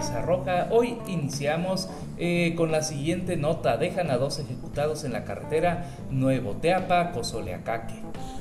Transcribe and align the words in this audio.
Mesa. 0.00 0.24
Hoy 0.70 0.96
iniciamos 1.08 1.88
eh, 2.16 2.54
con 2.56 2.72
la 2.72 2.82
siguiente 2.82 3.36
nota. 3.36 3.76
Dejan 3.76 4.10
a 4.10 4.16
dos 4.16 4.38
ejecutados 4.38 5.04
en 5.04 5.12
la 5.12 5.24
carretera 5.24 5.94
Nuevo 6.10 6.52
Teapa, 6.52 7.12
Cozoleacaque. 7.12 7.96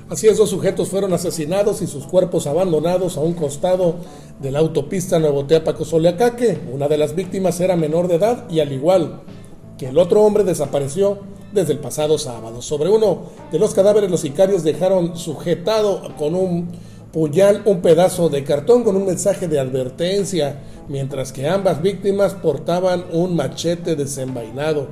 Así 0.10 0.28
es, 0.28 0.38
dos 0.38 0.50
sujetos 0.50 0.88
fueron 0.88 1.12
asesinados 1.12 1.82
y 1.82 1.88
sus 1.88 2.06
cuerpos 2.06 2.48
abandonados 2.48 3.18
a 3.18 3.22
un 3.22 3.34
costado 3.34 3.96
de 4.40 4.52
la 4.52 4.60
autopista 4.60 5.20
Nuevo 5.20 5.46
Teapa, 5.48 5.76
Cozoleacaque. 5.76 6.60
Una 6.72 6.88
de 6.88 6.98
las 6.98 7.14
víctimas 7.14 7.60
era 7.60 7.76
menor 7.76 8.08
de 8.08 8.16
edad 8.16 8.50
y 8.50 8.62
al 8.62 8.72
igual 8.72 9.24
que 9.78 9.90
el 9.90 9.98
otro 9.98 10.24
hombre 10.24 10.46
desapareció 10.46 11.20
desde 11.52 11.74
el 11.74 11.80
pasado 11.80 12.18
sábado. 12.18 12.62
Sobre 12.62 12.90
uno 12.90 13.24
de 13.52 13.60
los 13.60 13.74
cadáveres 13.74 14.10
los 14.10 14.22
sicarios 14.22 14.64
dejaron 14.64 15.18
sujetado 15.18 16.16
con 16.16 16.36
un 16.36 16.70
puñal 17.12 17.64
un 17.66 17.82
pedazo 17.82 18.30
de 18.30 18.44
cartón 18.44 18.84
con 18.84 18.96
un 18.96 19.06
mensaje 19.06 19.48
de 19.48 19.60
advertencia, 19.60 20.60
mientras 20.90 21.32
que 21.32 21.48
ambas 21.48 21.82
víctimas 21.82 22.34
portaban 22.34 23.06
un 23.14 23.36
machete 23.36 23.96
desenvainado. 23.96 24.88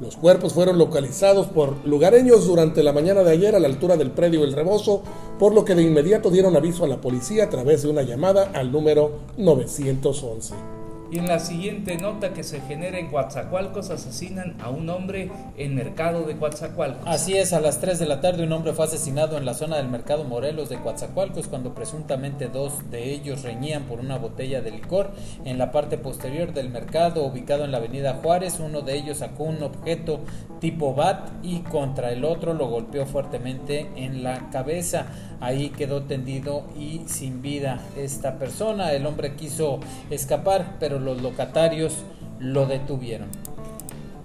Los 0.00 0.16
cuerpos 0.16 0.52
fueron 0.54 0.78
localizados 0.78 1.46
por 1.46 1.76
lugareños 1.86 2.46
durante 2.46 2.82
la 2.82 2.92
mañana 2.92 3.22
de 3.22 3.30
ayer 3.30 3.54
a 3.54 3.60
la 3.60 3.68
altura 3.68 3.96
del 3.96 4.10
predio 4.10 4.42
El 4.42 4.52
Rebozo, 4.52 5.02
por 5.38 5.54
lo 5.54 5.64
que 5.64 5.76
de 5.76 5.82
inmediato 5.82 6.30
dieron 6.30 6.56
aviso 6.56 6.84
a 6.84 6.88
la 6.88 7.00
policía 7.00 7.44
a 7.44 7.50
través 7.50 7.82
de 7.82 7.90
una 7.90 8.02
llamada 8.02 8.50
al 8.52 8.72
número 8.72 9.12
911. 9.36 10.81
Y 11.12 11.18
en 11.18 11.26
la 11.26 11.40
siguiente 11.40 11.98
nota 11.98 12.32
que 12.32 12.42
se 12.42 12.62
genera 12.62 12.98
en 12.98 13.10
Coatzacoalcos, 13.10 13.90
asesinan 13.90 14.56
a 14.62 14.70
un 14.70 14.88
hombre 14.88 15.30
en 15.58 15.74
mercado 15.74 16.22
de 16.24 16.38
Coatzacoalcos. 16.38 17.06
Así 17.06 17.36
es, 17.36 17.52
a 17.52 17.60
las 17.60 17.80
3 17.82 17.98
de 17.98 18.06
la 18.06 18.22
tarde 18.22 18.44
un 18.44 18.52
hombre 18.52 18.72
fue 18.72 18.86
asesinado 18.86 19.36
en 19.36 19.44
la 19.44 19.52
zona 19.52 19.76
del 19.76 19.88
mercado 19.88 20.24
Morelos 20.24 20.70
de 20.70 20.78
Coatzacoalcos 20.78 21.48
cuando 21.48 21.74
presuntamente 21.74 22.48
dos 22.48 22.90
de 22.90 23.12
ellos 23.12 23.42
reñían 23.42 23.82
por 23.82 24.00
una 24.00 24.16
botella 24.16 24.62
de 24.62 24.70
licor. 24.70 25.10
En 25.44 25.58
la 25.58 25.70
parte 25.70 25.98
posterior 25.98 26.54
del 26.54 26.70
mercado, 26.70 27.26
ubicado 27.26 27.66
en 27.66 27.72
la 27.72 27.76
avenida 27.76 28.18
Juárez, 28.22 28.58
uno 28.58 28.80
de 28.80 28.96
ellos 28.96 29.18
sacó 29.18 29.44
un 29.44 29.62
objeto 29.62 30.20
tipo 30.62 30.94
bat 30.94 31.28
y 31.42 31.58
contra 31.58 32.10
el 32.12 32.24
otro 32.24 32.54
lo 32.54 32.68
golpeó 32.68 33.04
fuertemente 33.04 33.90
en 33.96 34.22
la 34.22 34.48
cabeza. 34.48 35.08
Ahí 35.42 35.70
quedó 35.70 36.02
tendido 36.02 36.62
y 36.78 37.02
sin 37.06 37.42
vida 37.42 37.80
esta 37.96 38.38
persona. 38.38 38.92
El 38.92 39.06
hombre 39.06 39.34
quiso 39.34 39.80
escapar, 40.08 40.76
pero 40.78 41.00
los 41.00 41.20
locatarios 41.20 41.94
lo 42.38 42.66
detuvieron. 42.66 43.26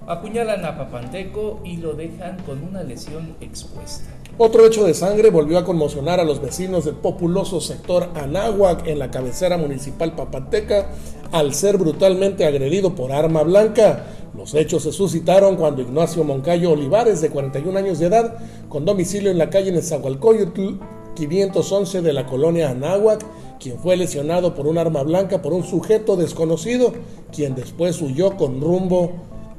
Apuñalan 0.06 0.64
a 0.64 0.78
Papanteco 0.78 1.60
y 1.66 1.78
lo 1.78 1.94
dejan 1.94 2.38
con 2.46 2.64
una 2.64 2.84
lesión 2.84 3.36
expuesta. 3.42 4.12
Otro 4.38 4.68
hecho 4.68 4.86
de 4.86 4.94
sangre 4.94 5.32
volvió 5.32 5.58
a 5.58 5.66
conmocionar 5.66 6.20
a 6.20 6.24
los 6.24 6.40
vecinos 6.40 6.86
del 6.86 6.94
populoso 6.94 7.62
sector 7.62 8.10
Anáhuac 8.14 8.86
en 8.86 9.00
la 9.00 9.10
cabecera 9.10 9.58
municipal 9.58 10.14
Papanteca 10.14 10.92
al 11.32 11.56
ser 11.56 11.80
brutalmente 11.80 12.46
agredido 12.46 12.94
por 12.94 13.12
arma 13.12 13.42
blanca. 13.42 14.06
Los 14.36 14.54
hechos 14.54 14.84
se 14.84 14.92
suscitaron 14.92 15.56
cuando 15.56 15.82
Ignacio 15.82 16.24
Moncayo 16.24 16.74
Olivares, 16.74 17.22
de 17.22 17.32
41 17.32 17.80
años 17.80 17.98
de 17.98 18.06
edad, 18.06 18.38
con 18.70 18.86
domicilio 18.86 19.32
en 19.32 19.40
la 19.40 19.50
calle 19.50 19.72
Nezahualcóyotl, 19.72 20.78
511 21.18 22.04
de 22.04 22.14
la 22.14 22.28
colonia 22.28 22.70
Anáhuac, 22.70 23.26
quien 23.60 23.80
fue 23.80 23.98
lesionado 23.98 24.54
por 24.54 24.68
un 24.68 24.78
arma 24.78 25.02
blanca 25.02 25.42
por 25.42 25.52
un 25.52 25.64
sujeto 25.64 26.16
desconocido, 26.16 26.94
quien 27.36 27.56
después 27.56 28.00
huyó 28.02 28.38
con 28.38 28.62
rumbo 28.62 29.12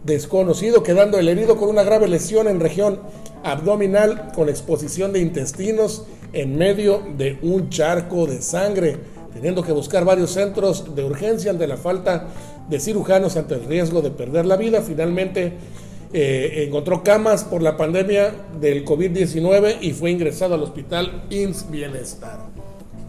desconocido, 0.05 0.85
quedando 0.85 1.19
el 1.19 1.29
herido 1.29 1.57
con 1.57 1.69
una 1.69 1.83
grave 1.83 2.07
lesión 2.07 2.47
en 2.47 2.61
región 2.61 3.01
abdominal 3.43 4.31
con 4.35 4.49
exposición 4.49 5.13
de 5.13 5.21
intestinos 5.21 6.05
en 6.33 6.57
medio 6.57 7.03
de 7.17 7.39
un 7.43 7.71
charco 7.71 8.27
de 8.27 8.41
sangre, 8.41 8.97
teniendo 9.33 9.65
que 9.65 9.73
buscar 9.73 10.05
varios 10.05 10.31
centros 10.31 10.95
de 10.95 11.05
urgencia 11.05 11.51
ante 11.51 11.67
la 11.67 11.77
falta 11.77 12.29
de 12.71 12.79
cirujanos 12.79 13.37
ante 13.37 13.55
el 13.55 13.65
riesgo 13.65 14.01
de 14.01 14.11
perder 14.11 14.47
la 14.47 14.57
vida. 14.57 14.83
Finalmente 14.83 15.55
eh, 16.13 16.65
encontró 16.67 17.03
camas 17.03 17.45
por 17.45 17.63
la 17.63 17.77
pandemia 17.77 18.35
del 18.61 18.85
COVID-19 18.85 19.79
y 19.81 19.93
fue 19.93 20.11
ingresado 20.11 20.55
al 20.55 20.63
hospital 20.63 21.25
INS 21.31 21.71
Bienestar. 21.71 22.58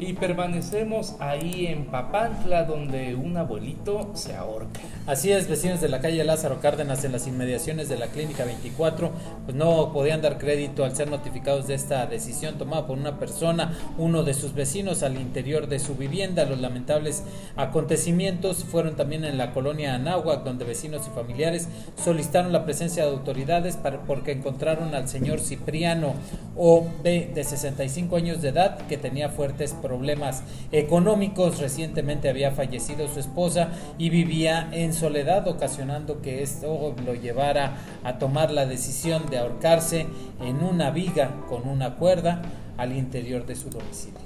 Y 0.02 0.14
permanecemos 0.14 1.16
ahí 1.20 1.68
en 1.68 1.88
Papantla, 1.88 2.64
donde 2.64 3.16
un 3.16 3.36
abuelito 3.36 4.12
se 4.14 4.34
ahorca. 4.34 4.80
Así 5.06 5.30
es, 5.30 5.50
vecinos 5.50 5.82
de 5.82 5.90
la 5.90 6.00
calle 6.00 6.24
Lázaro 6.24 6.62
Cárdenas, 6.62 7.04
en 7.04 7.12
las 7.12 7.28
inmediaciones 7.28 7.90
de 7.90 7.98
la 7.98 8.08
Clínica 8.08 8.46
24, 8.46 9.12
pues 9.44 9.58
no 9.58 9.92
podían 9.92 10.22
dar 10.22 10.38
crédito 10.38 10.86
al 10.86 10.96
ser 10.96 11.10
notificados 11.10 11.68
de 11.68 11.74
esta 11.74 12.06
decisión 12.06 12.58
tomada 12.58 12.88
por 12.88 12.98
una 12.98 13.20
persona, 13.20 13.78
uno 13.98 14.24
de 14.24 14.34
sus 14.34 14.54
vecinos 14.54 15.04
al 15.04 15.20
interior 15.20 15.68
de 15.68 15.80
su 15.80 15.96
vivienda. 15.96 16.46
Los 16.46 16.62
lamentables 16.62 17.24
acontecimientos 17.58 18.64
fueron 18.64 18.96
también 18.96 19.26
en 19.26 19.38
la 19.38 19.52
colonia 19.52 19.96
Anáhuac, 19.96 20.46
donde 20.46 20.64
vecinos 20.64 21.08
y 21.08 21.14
familiares 21.14 21.68
solicitaron 22.02 22.54
la 22.54 22.64
presencia 22.64 23.04
de 23.04 23.12
autoridades 23.12 23.76
para, 23.76 24.04
porque 24.04 24.32
encontraron 24.32 24.96
al 24.96 25.10
señor 25.10 25.42
Cipriano 25.42 26.14
O. 26.56 26.88
B. 27.04 27.32
de 27.36 27.44
65 27.44 28.16
años 28.16 28.42
de 28.42 28.50
edad 28.50 28.78
que 28.88 28.98
tenía 28.98 29.28
fuertes 29.28 29.74
problemas 29.74 29.89
problemas 29.90 30.44
económicos. 30.72 31.60
Recientemente 31.60 32.30
había 32.30 32.52
fallecido 32.52 33.08
su 33.08 33.20
esposa 33.20 33.70
y 33.98 34.12
vivía 34.12 34.70
en 34.72 34.94
soledad, 34.94 35.48
ocasionando 35.48 36.22
que 36.22 36.44
esto 36.44 36.94
lo 37.04 37.16
llevara 37.16 37.78
a 38.04 38.20
tomar 38.20 38.52
la 38.52 38.68
decisión 38.68 39.24
de 39.32 39.40
ahorcarse 39.40 40.06
en 40.46 40.64
una 40.64 40.92
viga 40.92 41.32
con 41.50 41.68
una 41.68 41.96
cuerda 41.96 42.44
al 42.78 42.96
interior 42.96 43.48
de 43.48 43.56
su 43.56 43.72
domicilio. 43.72 44.20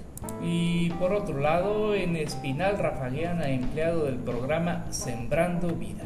Y 0.43 0.89
por 0.91 1.13
otro 1.13 1.39
lado, 1.39 1.95
en 1.95 2.17
Espinal, 2.17 2.77
Rafaeliana, 2.77 3.49
empleado 3.49 4.03
del 4.03 4.15
programa 4.15 4.85
Sembrando 4.89 5.69
Vida. 5.69 6.03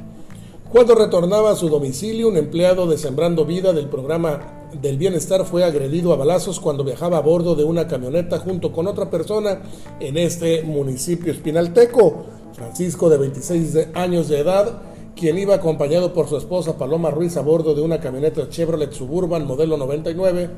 Cuando 0.69 0.93
retornaba 0.93 1.51
a 1.51 1.55
su 1.55 1.69
domicilio, 1.69 2.27
un 2.27 2.37
empleado 2.37 2.87
de 2.87 2.97
Sembrando 2.99 3.45
Vida 3.45 3.73
del 3.73 3.87
programa 3.87 4.56
del 4.73 4.97
Bienestar 4.97 5.45
fue 5.45 5.63
agredido 5.63 6.13
a 6.13 6.17
balazos 6.17 6.59
cuando 6.59 6.83
viajaba 6.83 7.17
a 7.17 7.21
bordo 7.21 7.55
de 7.55 7.63
una 7.63 7.87
camioneta 7.87 8.39
junto 8.39 8.71
con 8.71 8.87
otra 8.87 9.09
persona 9.09 9.61
en 9.99 10.17
este 10.17 10.63
municipio 10.63 11.31
espinalteco. 11.31 12.25
Francisco, 12.53 13.09
de 13.09 13.17
26 13.17 13.89
años 13.93 14.27
de 14.29 14.39
edad, 14.39 14.81
quien 15.15 15.37
iba 15.37 15.55
acompañado 15.55 16.13
por 16.13 16.27
su 16.27 16.37
esposa 16.37 16.77
Paloma 16.77 17.11
Ruiz 17.11 17.37
a 17.37 17.41
bordo 17.41 17.73
de 17.75 17.81
una 17.81 17.99
camioneta 17.99 18.49
Chevrolet 18.49 18.91
Suburban 18.91 19.45
modelo 19.45 19.77
99, 19.77 20.49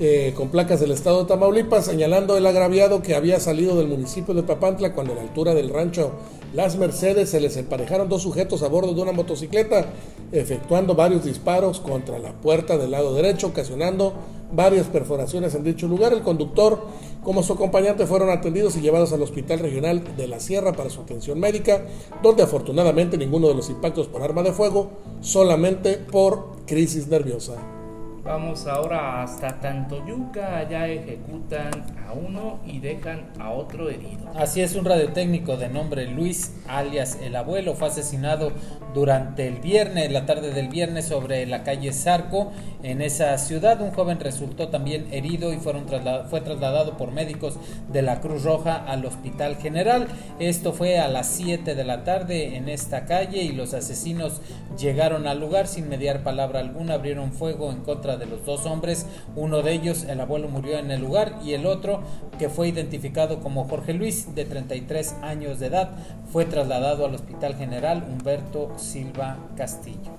eh, 0.00 0.32
con 0.34 0.48
placas 0.48 0.80
del 0.80 0.90
estado 0.90 1.22
de 1.22 1.28
Tamaulipas, 1.28 1.84
señalando 1.84 2.36
el 2.36 2.46
agraviado 2.46 3.02
que 3.02 3.14
había 3.14 3.38
salido 3.40 3.76
del 3.76 3.88
municipio 3.88 4.32
de 4.32 4.42
Papantla 4.42 4.94
cuando 4.94 5.12
a 5.12 5.16
la 5.16 5.22
altura 5.22 5.54
del 5.54 5.68
rancho 5.68 6.12
Las 6.54 6.76
Mercedes 6.76 7.28
se 7.28 7.40
les 7.40 7.58
emparejaron 7.58 8.08
dos 8.08 8.22
sujetos 8.22 8.62
a 8.62 8.68
bordo 8.68 8.94
de 8.94 9.02
una 9.02 9.12
motocicleta, 9.12 9.86
efectuando 10.32 10.94
varios 10.94 11.24
disparos 11.24 11.78
contra 11.78 12.18
la 12.18 12.32
puerta 12.32 12.78
del 12.78 12.92
lado 12.92 13.14
derecho, 13.14 13.48
ocasionando 13.48 14.14
varias 14.50 14.86
perforaciones 14.86 15.54
en 15.54 15.62
dicho 15.62 15.86
lugar. 15.88 16.14
El 16.14 16.22
conductor, 16.22 16.86
como 17.22 17.42
su 17.42 17.52
acompañante, 17.52 18.06
fueron 18.06 18.30
atendidos 18.30 18.76
y 18.76 18.80
llevados 18.80 19.12
al 19.12 19.22
Hospital 19.22 19.58
Regional 19.58 20.16
de 20.16 20.26
la 20.26 20.40
Sierra 20.40 20.72
para 20.72 20.88
su 20.88 21.02
atención 21.02 21.38
médica, 21.38 21.84
donde 22.22 22.42
afortunadamente 22.42 23.18
ninguno 23.18 23.48
de 23.48 23.54
los 23.54 23.68
impactos 23.68 24.08
por 24.08 24.22
arma 24.22 24.42
de 24.42 24.52
fuego, 24.52 24.90
solamente 25.20 25.98
por 25.98 26.64
crisis 26.66 27.08
nerviosa. 27.08 27.81
Vamos 28.24 28.68
ahora 28.68 29.24
hasta 29.24 29.58
Tantoyuca, 29.58 30.58
allá 30.58 30.86
ejecutan 30.86 31.70
uno 32.12 32.60
y 32.66 32.80
dejan 32.80 33.30
a 33.38 33.50
otro 33.50 33.90
herido. 33.90 34.30
Así 34.34 34.60
es, 34.60 34.74
un 34.74 34.84
radiotécnico 34.84 35.56
de 35.56 35.68
nombre 35.68 36.06
Luis, 36.06 36.54
alias 36.68 37.18
el 37.22 37.36
abuelo, 37.36 37.74
fue 37.74 37.88
asesinado 37.88 38.52
durante 38.94 39.46
el 39.48 39.58
viernes, 39.58 40.10
la 40.10 40.26
tarde 40.26 40.52
del 40.52 40.68
viernes, 40.68 41.06
sobre 41.06 41.46
la 41.46 41.62
calle 41.62 41.92
Zarco, 41.92 42.52
en 42.82 43.00
esa 43.00 43.36
ciudad. 43.38 43.80
Un 43.80 43.92
joven 43.92 44.20
resultó 44.20 44.68
también 44.68 45.08
herido 45.12 45.52
y 45.52 45.56
fueron 45.56 45.86
fue 46.28 46.40
trasladado 46.40 46.96
por 46.96 47.12
médicos 47.12 47.56
de 47.92 48.02
la 48.02 48.20
Cruz 48.20 48.44
Roja 48.44 48.76
al 48.76 49.04
Hospital 49.04 49.56
General. 49.56 50.06
Esto 50.38 50.72
fue 50.72 50.98
a 50.98 51.08
las 51.08 51.28
7 51.28 51.74
de 51.74 51.84
la 51.84 52.04
tarde 52.04 52.56
en 52.56 52.68
esta 52.68 53.06
calle 53.06 53.42
y 53.42 53.52
los 53.52 53.74
asesinos 53.74 54.40
llegaron 54.78 55.26
al 55.26 55.40
lugar 55.40 55.66
sin 55.66 55.88
mediar 55.88 56.22
palabra 56.22 56.60
alguna, 56.60 56.94
abrieron 56.94 57.32
fuego 57.32 57.70
en 57.70 57.80
contra 57.80 58.16
de 58.16 58.26
los 58.26 58.44
dos 58.44 58.66
hombres. 58.66 59.06
Uno 59.36 59.62
de 59.62 59.72
ellos, 59.72 60.04
el 60.04 60.20
abuelo, 60.20 60.48
murió 60.48 60.78
en 60.78 60.90
el 60.90 61.00
lugar 61.00 61.38
y 61.44 61.52
el 61.52 61.66
otro, 61.66 62.01
que 62.38 62.48
fue 62.48 62.68
identificado 62.68 63.40
como 63.40 63.64
Jorge 63.64 63.94
Luis, 63.94 64.34
de 64.34 64.44
33 64.44 65.16
años 65.22 65.60
de 65.60 65.66
edad, 65.66 65.90
fue 66.30 66.44
trasladado 66.44 67.04
al 67.04 67.14
Hospital 67.14 67.54
General 67.56 68.04
Humberto 68.08 68.72
Silva 68.78 69.38
Castillo. 69.56 70.12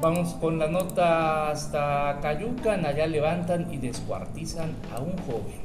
Vamos 0.00 0.34
con 0.34 0.58
la 0.58 0.68
nota 0.68 1.50
hasta 1.50 2.18
Cayucan, 2.20 2.84
allá 2.84 3.06
levantan 3.06 3.72
y 3.72 3.78
descuartizan 3.78 4.74
a 4.94 5.00
un 5.00 5.12
joven. 5.26 5.64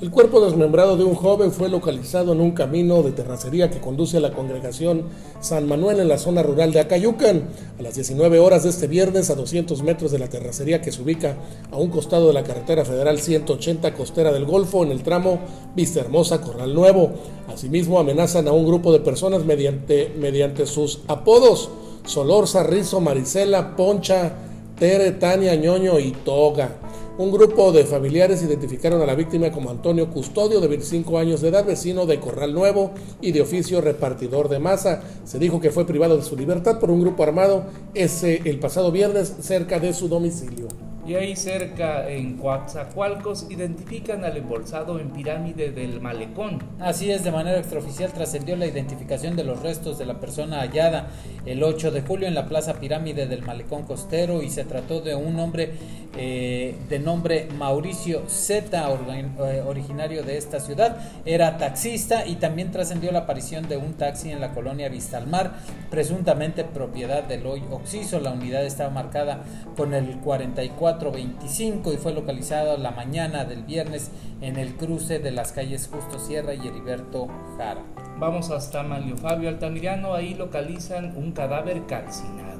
El 0.00 0.10
cuerpo 0.10 0.44
desmembrado 0.44 0.96
de 0.96 1.04
un 1.04 1.14
joven 1.14 1.52
fue 1.52 1.68
localizado 1.68 2.32
en 2.32 2.40
un 2.40 2.52
camino 2.52 3.02
de 3.02 3.12
terracería 3.12 3.70
que 3.70 3.78
conduce 3.78 4.16
a 4.16 4.20
la 4.20 4.32
congregación 4.32 5.04
San 5.40 5.68
Manuel 5.68 6.00
en 6.00 6.08
la 6.08 6.18
zona 6.18 6.42
rural 6.42 6.72
de 6.72 6.80
Acayucan. 6.80 7.50
A 7.78 7.82
las 7.82 7.94
19 7.94 8.40
horas 8.40 8.64
de 8.64 8.70
este 8.70 8.88
viernes, 8.88 9.28
a 9.30 9.34
200 9.34 9.82
metros 9.82 10.10
de 10.10 10.18
la 10.18 10.28
terracería 10.28 10.80
que 10.80 10.90
se 10.90 11.02
ubica 11.02 11.36
a 11.70 11.76
un 11.76 11.90
costado 11.90 12.28
de 12.28 12.32
la 12.32 12.42
carretera 12.42 12.84
federal 12.84 13.20
180 13.20 13.94
costera 13.94 14.32
del 14.32 14.46
Golfo 14.46 14.82
en 14.82 14.90
el 14.90 15.02
tramo 15.02 15.40
Vista 15.76 16.00
Hermosa 16.00 16.40
Corral 16.40 16.74
Nuevo. 16.74 17.10
Asimismo, 17.52 18.00
amenazan 18.00 18.48
a 18.48 18.52
un 18.52 18.66
grupo 18.66 18.92
de 18.92 19.00
personas 19.00 19.44
mediante, 19.44 20.12
mediante 20.18 20.66
sus 20.66 21.02
apodos: 21.06 21.70
Solorza, 22.04 22.62
Rizo, 22.62 23.00
Marisela, 23.00 23.76
Poncha, 23.76 24.32
Tere, 24.78 25.12
Tania, 25.12 25.54
Ñoño 25.54 25.98
y 25.98 26.12
Toga. 26.12 26.70
Un 27.18 27.30
grupo 27.30 27.72
de 27.72 27.84
familiares 27.84 28.42
identificaron 28.42 29.02
a 29.02 29.06
la 29.06 29.14
víctima 29.14 29.52
como 29.52 29.70
Antonio 29.70 30.10
Custodio, 30.10 30.60
de 30.60 30.68
25 30.68 31.18
años 31.18 31.40
de 31.40 31.48
edad, 31.48 31.64
vecino 31.64 32.06
de 32.06 32.18
Corral 32.18 32.54
Nuevo 32.54 32.92
y 33.20 33.32
de 33.32 33.42
oficio 33.42 33.80
repartidor 33.82 34.48
de 34.48 34.58
masa. 34.58 35.02
Se 35.24 35.38
dijo 35.38 35.60
que 35.60 35.70
fue 35.70 35.86
privado 35.86 36.16
de 36.16 36.22
su 36.22 36.36
libertad 36.36 36.80
por 36.80 36.90
un 36.90 37.02
grupo 37.02 37.22
armado 37.22 37.64
ese 37.94 38.40
el 38.46 38.58
pasado 38.58 38.90
viernes 38.90 39.36
cerca 39.40 39.78
de 39.78 39.92
su 39.92 40.08
domicilio. 40.08 40.68
Y 41.12 41.14
ahí 41.14 41.36
cerca, 41.36 42.08
en 42.08 42.38
Coatzacoalcos, 42.38 43.50
identifican 43.50 44.24
al 44.24 44.34
embolsado 44.38 44.98
en 44.98 45.10
pirámide 45.10 45.70
del 45.70 46.00
malecón. 46.00 46.58
Así 46.80 47.10
es, 47.10 47.22
de 47.22 47.30
manera 47.30 47.58
extraoficial 47.58 48.10
trascendió 48.14 48.56
la 48.56 48.64
identificación 48.64 49.36
de 49.36 49.44
los 49.44 49.60
restos 49.60 49.98
de 49.98 50.06
la 50.06 50.20
persona 50.20 50.60
hallada 50.60 51.10
el 51.44 51.62
8 51.62 51.90
de 51.90 52.00
julio 52.00 52.28
en 52.28 52.34
la 52.34 52.48
plaza 52.48 52.80
pirámide 52.80 53.26
del 53.26 53.42
malecón 53.42 53.82
costero 53.82 54.42
y 54.42 54.48
se 54.48 54.64
trató 54.64 55.02
de 55.02 55.14
un 55.14 55.38
hombre 55.38 55.74
eh, 56.16 56.76
de 56.90 56.98
nombre 56.98 57.48
Mauricio 57.58 58.28
Z, 58.28 58.78
eh, 58.78 59.62
originario 59.66 60.22
de 60.22 60.36
esta 60.36 60.60
ciudad. 60.60 60.96
Era 61.24 61.56
taxista 61.56 62.26
y 62.26 62.36
también 62.36 62.70
trascendió 62.70 63.10
la 63.12 63.20
aparición 63.20 63.68
de 63.68 63.78
un 63.78 63.94
taxi 63.94 64.30
en 64.30 64.40
la 64.40 64.52
colonia 64.52 64.90
Vistalmar, 64.90 65.52
presuntamente 65.90 66.64
propiedad 66.64 67.22
del 67.24 67.46
hoy 67.46 67.62
Oxiso. 67.70 68.20
La 68.20 68.30
unidad 68.30 68.64
estaba 68.64 68.90
marcada 68.90 69.42
con 69.74 69.94
el 69.94 70.18
44 70.18 71.01
425 71.02 71.92
y 71.92 71.96
fue 71.96 72.12
localizado 72.12 72.76
la 72.76 72.92
mañana 72.92 73.44
del 73.44 73.64
viernes 73.64 74.10
en 74.40 74.56
el 74.56 74.76
cruce 74.76 75.18
de 75.18 75.32
las 75.32 75.52
calles 75.52 75.88
Justo 75.92 76.18
Sierra 76.18 76.54
y 76.54 76.66
Heriberto 76.66 77.26
Jara. 77.56 77.84
Vamos 78.18 78.50
hasta 78.50 78.82
Manlio 78.84 79.16
Fabio 79.16 79.48
Altamirano, 79.48 80.14
ahí 80.14 80.34
localizan 80.34 81.16
un 81.16 81.32
cadáver 81.32 81.86
calcinado. 81.86 82.52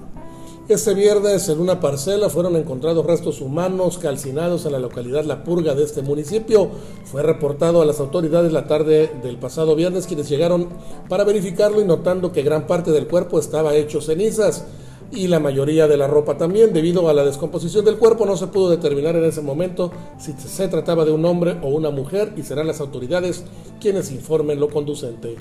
Este 0.69 0.95
viernes 0.95 1.49
en 1.49 1.61
una 1.61 1.81
parcela 1.81 2.31
fueron 2.31 2.57
encontrados 2.57 3.05
restos 3.05 3.41
humanos 3.41 3.99
calcinados 3.99 4.65
en 4.65 4.73
la 4.73 4.79
localidad 4.79 5.25
La 5.25 5.45
Purga 5.45 5.75
de 5.75 5.85
este 5.85 6.03
municipio. 6.03 6.71
Fue 7.05 7.23
reportado 7.23 7.83
a 7.83 7.85
las 7.85 8.01
autoridades 8.01 8.53
la 8.53 8.67
tarde 8.67 9.11
del 9.23 9.39
pasado 9.39 9.77
viernes 9.77 10.07
quienes 10.07 10.29
llegaron 10.29 10.69
para 11.09 11.25
verificarlo 11.25 11.81
y 11.81 11.85
notando 11.85 12.33
que 12.33 12.43
gran 12.43 12.67
parte 12.67 12.91
del 12.91 13.09
cuerpo 13.09 13.39
estaba 13.39 13.75
hecho 13.75 14.01
cenizas 14.01 14.65
y 15.13 15.29
la 15.29 15.41
mayoría 15.41 15.87
de 15.87 15.97
la 15.97 16.07
ropa 16.07 16.37
también. 16.37 16.73
Debido 16.73 17.09
a 17.09 17.15
la 17.15 17.25
descomposición 17.25 17.85
del 17.85 17.99
cuerpo 17.99 18.27
no 18.27 18.37
se 18.37 18.47
pudo 18.47 18.71
determinar 18.71 19.17
en 19.17 19.25
ese 19.25 19.43
momento 19.43 19.93
si 20.19 20.33
se 20.33 20.69
trataba 20.69 21.05
de 21.05 21.13
un 21.13 21.25
hombre 21.25 21.57
o 21.63 21.69
una 21.69 21.91
mujer 21.91 22.33
y 22.37 22.43
serán 22.43 22.67
las 22.67 22.81
autoridades 22.81 23.45
quienes 23.81 24.11
informen 24.11 24.59
lo 24.59 24.69
conducente. 24.69 25.37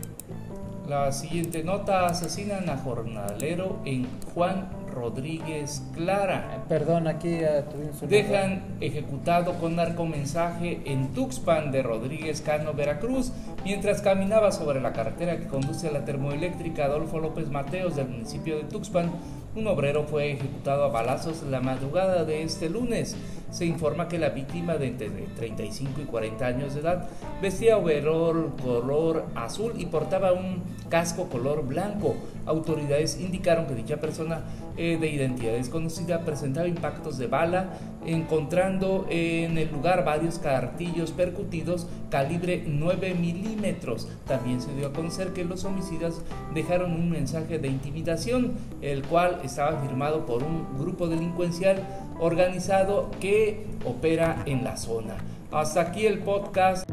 La 0.87 1.11
siguiente 1.11 1.63
nota, 1.63 2.07
asesinan 2.07 2.69
a 2.69 2.77
jornalero 2.77 3.77
en 3.85 4.07
Juan 4.33 4.69
Rodríguez 4.91 5.81
Clara. 5.95 6.55
Eh, 6.55 6.59
perdón, 6.67 7.07
aquí 7.07 7.39
tuvimos 7.71 8.01
Dejan 8.01 8.63
ejecutado 8.79 9.53
con 9.53 9.75
narcomensaje 9.75 10.81
en 10.85 11.13
Tuxpan 11.13 11.71
de 11.71 11.81
Rodríguez 11.81 12.41
Cano, 12.41 12.73
Veracruz, 12.73 13.31
mientras 13.63 14.01
caminaba 14.01 14.51
sobre 14.51 14.81
la 14.81 14.93
carretera 14.93 15.37
que 15.37 15.47
conduce 15.47 15.87
a 15.87 15.91
la 15.91 16.05
termoeléctrica 16.05 16.85
Adolfo 16.85 17.19
López 17.19 17.49
Mateos 17.49 17.95
del 17.95 18.09
municipio 18.09 18.57
de 18.57 18.63
Tuxpan. 18.63 19.11
Un 19.53 19.67
obrero 19.67 20.05
fue 20.05 20.31
ejecutado 20.31 20.85
a 20.85 20.87
balazos 20.87 21.43
la 21.43 21.59
madrugada 21.59 22.23
de 22.23 22.43
este 22.43 22.69
lunes. 22.69 23.17
Se 23.51 23.65
informa 23.65 24.07
que 24.07 24.17
la 24.17 24.29
víctima 24.29 24.75
de 24.75 24.87
entre 24.87 25.09
35 25.09 26.01
y 26.01 26.05
40 26.05 26.45
años 26.45 26.73
de 26.73 26.79
edad 26.79 27.09
vestía 27.41 27.77
overol 27.77 28.53
color 28.63 29.25
azul 29.35 29.73
y 29.77 29.87
portaba 29.87 30.31
un 30.31 30.63
casco 30.89 31.27
color 31.27 31.67
blanco. 31.67 32.15
Autoridades 32.45 33.19
indicaron 33.19 33.67
que 33.67 33.75
dicha 33.75 33.97
persona 33.97 34.41
eh, 34.83 34.97
de 34.97 35.11
identidad 35.11 35.53
desconocida 35.53 36.21
presentaba 36.21 36.67
impactos 36.67 37.19
de 37.19 37.27
bala, 37.27 37.77
encontrando 38.03 39.05
en 39.11 39.59
el 39.59 39.71
lugar 39.71 40.03
varios 40.03 40.39
cartillos 40.39 41.11
percutidos 41.11 41.85
calibre 42.09 42.63
9 42.65 43.13
milímetros. 43.13 44.07
También 44.25 44.59
se 44.59 44.73
dio 44.73 44.87
a 44.87 44.91
conocer 44.91 45.33
que 45.33 45.45
los 45.45 45.65
homicidas 45.65 46.23
dejaron 46.55 46.93
un 46.93 47.11
mensaje 47.11 47.59
de 47.59 47.67
intimidación, 47.67 48.53
el 48.81 49.03
cual 49.03 49.39
estaba 49.43 49.79
firmado 49.81 50.25
por 50.25 50.41
un 50.41 50.79
grupo 50.79 51.07
delincuencial 51.07 51.77
organizado 52.19 53.11
que 53.19 53.67
opera 53.85 54.41
en 54.47 54.63
la 54.63 54.77
zona. 54.77 55.13
Hasta 55.51 55.81
aquí 55.81 56.07
el 56.07 56.19
podcast. 56.23 56.89